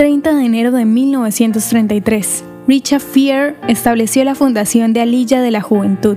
30 0.00 0.32
de 0.32 0.46
enero 0.46 0.70
de 0.70 0.86
1933, 0.86 2.42
Richard 2.66 3.02
Fier 3.02 3.54
estableció 3.68 4.24
la 4.24 4.34
Fundación 4.34 4.94
de 4.94 5.02
Alilla 5.02 5.42
de 5.42 5.50
la 5.50 5.60
Juventud, 5.60 6.16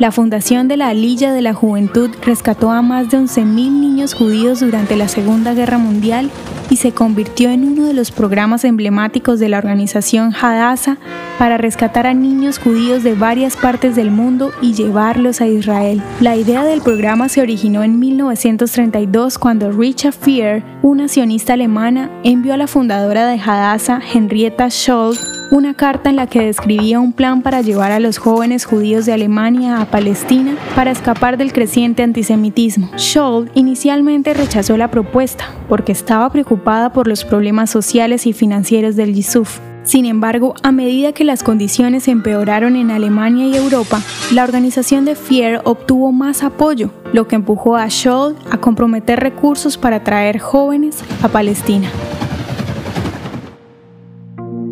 la 0.00 0.10
Fundación 0.10 0.66
de 0.66 0.76
la 0.76 0.88
Alilla 0.88 1.32
de 1.32 1.40
la 1.40 1.54
Juventud 1.54 2.10
rescató 2.22 2.72
a 2.72 2.82
más 2.82 3.08
de 3.08 3.18
11.000 3.18 3.44
niños 3.70 4.14
judíos 4.14 4.58
durante 4.58 4.96
la 4.96 5.06
Segunda 5.06 5.54
Guerra 5.54 5.78
Mundial 5.78 6.28
y 6.70 6.76
se 6.76 6.92
convirtió 6.92 7.50
en 7.50 7.64
uno 7.64 7.86
de 7.86 7.94
los 7.94 8.10
programas 8.10 8.64
emblemáticos 8.64 9.38
de 9.40 9.48
la 9.48 9.58
organización 9.58 10.32
Hadassah 10.34 10.96
para 11.38 11.58
rescatar 11.58 12.06
a 12.06 12.14
niños 12.14 12.58
judíos 12.58 13.02
de 13.02 13.14
varias 13.14 13.56
partes 13.56 13.96
del 13.96 14.10
mundo 14.10 14.52
y 14.62 14.72
llevarlos 14.74 15.40
a 15.40 15.48
Israel. 15.48 16.02
La 16.20 16.36
idea 16.36 16.64
del 16.64 16.80
programa 16.80 17.28
se 17.28 17.42
originó 17.42 17.82
en 17.82 17.98
1932 17.98 19.38
cuando 19.38 19.72
Richard 19.72 20.14
Fier, 20.14 20.62
una 20.82 21.08
sionista 21.08 21.54
alemana, 21.54 22.10
envió 22.22 22.54
a 22.54 22.56
la 22.56 22.66
fundadora 22.66 23.26
de 23.26 23.40
Hadassah, 23.40 24.00
Henrietta 24.14 24.70
Scholl, 24.70 25.16
una 25.50 25.74
carta 25.74 26.10
en 26.10 26.16
la 26.16 26.26
que 26.26 26.46
describía 26.46 27.00
un 27.00 27.12
plan 27.12 27.42
para 27.42 27.60
llevar 27.60 27.90
a 27.90 28.00
los 28.00 28.18
jóvenes 28.18 28.64
judíos 28.64 29.04
de 29.04 29.12
Alemania 29.12 29.80
a 29.80 29.86
Palestina 29.86 30.56
para 30.76 30.92
escapar 30.92 31.36
del 31.36 31.52
creciente 31.52 32.02
antisemitismo. 32.02 32.90
Scholl 32.96 33.50
inicialmente 33.54 34.32
rechazó 34.32 34.76
la 34.76 34.90
propuesta 34.90 35.46
porque 35.68 35.92
estaba 35.92 36.30
preocupada 36.30 36.92
por 36.92 37.08
los 37.08 37.24
problemas 37.24 37.70
sociales 37.70 38.26
y 38.26 38.32
financieros 38.32 38.94
del 38.94 39.14
Yisuf. 39.14 39.58
Sin 39.82 40.04
embargo, 40.04 40.54
a 40.62 40.72
medida 40.72 41.12
que 41.12 41.24
las 41.24 41.42
condiciones 41.42 42.06
empeoraron 42.06 42.76
en 42.76 42.90
Alemania 42.90 43.46
y 43.46 43.56
Europa, 43.56 44.00
la 44.32 44.44
organización 44.44 45.04
de 45.04 45.16
Fier 45.16 45.62
obtuvo 45.64 46.12
más 46.12 46.44
apoyo, 46.44 46.90
lo 47.12 47.26
que 47.26 47.34
empujó 47.34 47.76
a 47.76 47.88
Scholl 47.88 48.36
a 48.50 48.58
comprometer 48.58 49.18
recursos 49.18 49.78
para 49.78 50.04
traer 50.04 50.38
jóvenes 50.38 51.02
a 51.22 51.28
Palestina. 51.28 51.90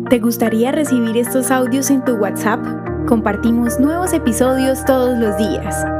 ¿Te 0.09 0.17
gustaría 0.17 0.71
recibir 0.71 1.17
estos 1.17 1.51
audios 1.51 1.91
en 1.91 2.03
tu 2.03 2.13
WhatsApp? 2.13 2.59
Compartimos 3.07 3.79
nuevos 3.79 4.11
episodios 4.11 4.83
todos 4.83 5.15
los 5.19 5.37
días. 5.37 5.98